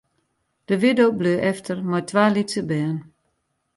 [0.69, 2.97] De widdo bleau efter mei twa lytse bern.